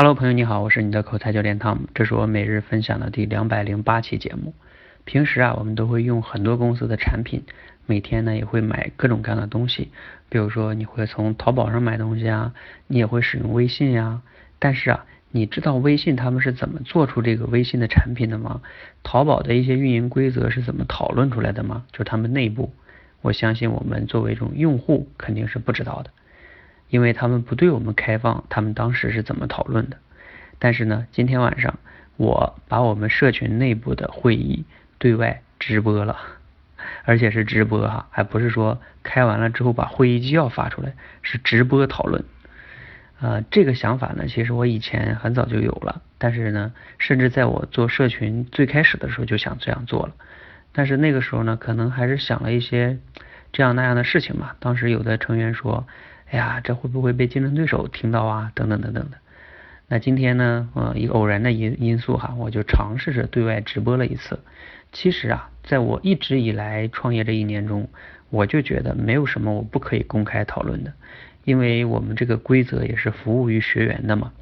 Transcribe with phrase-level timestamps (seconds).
[0.00, 4.54] Hello，朋友你好，我是你的口才教练 Tom，这是我每日分享的第两百零八期节目。
[5.04, 7.42] 平时啊，我们都会用很多公司的产品，
[7.84, 9.90] 每天呢也会买各种各样的东西，
[10.28, 12.54] 比如说你会从淘宝上买东西啊，
[12.86, 14.22] 你也会使用微信呀。
[14.60, 18.60] 但是啊，你知道微信他们是怎么做出这个微信的产品的吗？
[19.02, 21.82] 淘宝的一些运营规则是怎么讨论出来的吗？
[21.90, 22.72] 就是他们内部，
[23.20, 26.10] 我相信我们作为一种用户肯定是不知道的。
[26.88, 29.98] 因为他们不对我们开放，他们当时是怎么讨论的？
[30.58, 31.78] 但是呢，今天晚上
[32.16, 34.64] 我把我们社群内部的会议
[34.98, 36.18] 对外直播了，
[37.04, 42.24] 而且是直播哈，还不是说开完了之后把会议纪要发出来，是直播讨论。
[43.20, 50.14] 呃，这个想法呢，其实我以前很早就有了，但是呢，甚至在我做社群最开始的时候就想这样做了，
[50.72, 52.98] 但是那个时候呢，可能还是想了一些
[53.52, 54.52] 这样那样的事情嘛。
[54.58, 55.86] 当时有的成员说。
[56.30, 58.52] 哎呀，这会不会被竞争对手听到啊？
[58.54, 59.16] 等等等等的。
[59.88, 64.38] 那今天呢，呃，一个偶然的因因素哈，我就尝试着对外直播了一次。
[64.92, 67.88] 其实啊，在我一直以来创业这一年中，
[68.28, 70.92] 我就觉得没有什么我不可以公开讨论的，
[71.44, 74.32] 因为我们这个规则也是服务于学员的嘛。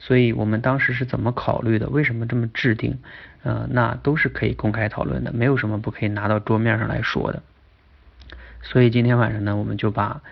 [0.00, 1.88] 所以我们当时是怎么考虑的？
[1.88, 2.98] 为什么这么制定？
[3.44, 7.44] 呃，那都是可以公开讨论的，没有什么不可以拿到桌面上来说的。
[8.62, 10.22] 所以今天晚上呢，我们就把。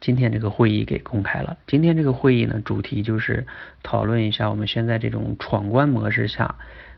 [0.00, 1.56] 今天这个会议给公开了。
[1.66, 3.46] 今天这个会议呢，主题就是
[3.82, 6.54] 讨论一下我们现在这种闯关模式下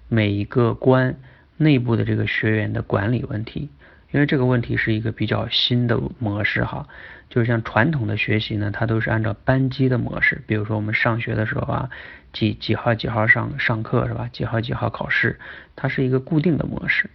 [0.08, 1.16] 每一个关
[1.56, 3.68] 内部的这个学员的管理问题。
[4.12, 6.88] 因为这个问题是一个比较新的模式哈，
[7.28, 10.42] 就是像传统的学习呢，它都是按照班级的模式。
[10.48, 11.90] 比如说我们上学的时候啊，
[12.32, 14.28] 几几号几号上上课是吧？
[14.32, 15.38] 几号几号考试，
[15.76, 17.08] 它是一个固定的模式。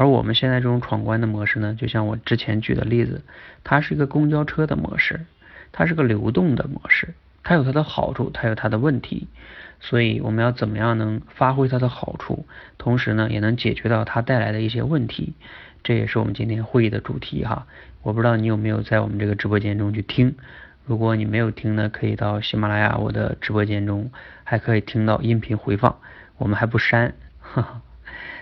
[0.00, 3.22] 而我们现在这种闯关的模式呢，就像我之前举的例子，
[3.64, 5.26] 它是一个公交车的模式，
[5.72, 7.12] 它是个流动的模式，
[7.42, 9.28] 它有它的好处，它有它的问题，
[9.78, 12.46] 所以我们要怎么样能发挥它的好处，
[12.78, 15.34] 同时呢也能解决到它带来的一些问题，
[15.84, 17.66] 这也是我们今天会议的主题哈。
[18.00, 20.34] 我不知道你有没有在我们这个直播间中去听，
[20.86, 24.10] 如果你没有听呢，可以到喜马拉雅我的直播间中，
[24.44, 25.98] 还可以听到音频回放，
[26.38, 27.82] 我们还不删，哈哈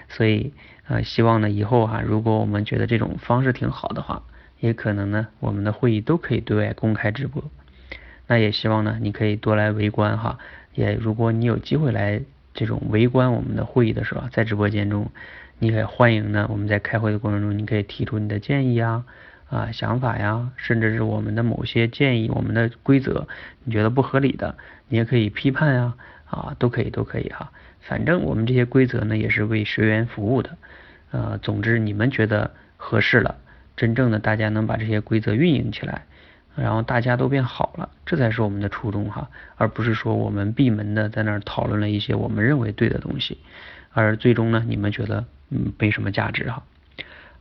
[0.09, 0.53] 所以。
[0.89, 4.23] 呃，希望呢以后哈，如果我们觉得这种方式挺好的话，
[4.59, 7.45] 也可能呢我们的会议都可以对外公开直播。
[8.27, 10.39] 那也希望呢你可以多来围观哈，
[10.75, 12.23] 也如果你有机会来
[12.55, 15.11] 这种围观我们的会议的时候，在直播间中，
[15.59, 19.05] 你也欢迎呢我们在开会的过程中，你可以提出你的建议啊
[19.51, 23.29] 啊想法呀，甚至是我们的某些建议，我们的规则
[23.65, 24.57] 你觉得不合理的，
[24.89, 25.95] 你也可以批判呀
[26.31, 27.51] 啊都可以都可以哈。
[27.81, 30.57] 反正我们这些规则呢，也是为学员服务的，
[31.11, 33.37] 呃，总之你们觉得合适了，
[33.77, 36.05] 真正的大家能把这些规则运营起来，
[36.55, 43.39] 然后大家都变好了，这才是我们的初衷哈，而不是说我们闭门的在那儿讨论了一些我们认为对的东西，
[43.93, 46.63] 而最终呢，你们觉得嗯没什么价值哈。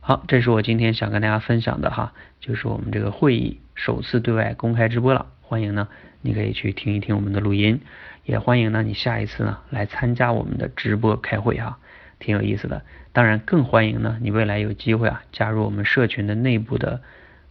[0.00, 5.88] 好，这是我今天想跟大家分享的哈，就是我们这个会议首次对外公开直播了，欢迎呢，
[6.20, 7.80] 你可以去听一听我们的录音。
[8.24, 11.78] 也欢迎呢，你下一次呢来参加我们的直播开会哈，
[12.18, 12.82] 挺有意思的。
[13.12, 17.00] 当然更欢迎呢，你未来有机会啊加入我们社群的内部的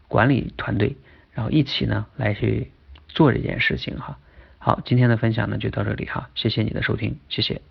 [0.07, 0.95] 管理团队，
[1.33, 2.71] 然后一起呢来去
[3.07, 4.19] 做这件事情哈。
[4.59, 7.61] 好，今天的分享呢就到这里哈，谢谢你的收听，谢谢。